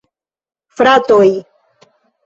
[0.79, 1.31] Fratoj!